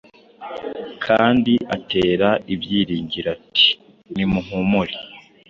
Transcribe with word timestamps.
kandi 1.05 1.53
atera 1.75 2.29
ibyiringiro 2.53 3.27
ati: 3.37 3.67
Nimuhumure 4.15 4.95